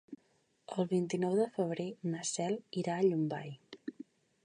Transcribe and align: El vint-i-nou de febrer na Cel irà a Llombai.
El 0.75 0.87
vint-i-nou 0.93 1.35
de 1.41 1.45
febrer 1.59 1.87
na 2.15 2.25
Cel 2.33 2.59
irà 2.85 2.97
a 2.99 3.09
Llombai. 3.11 3.57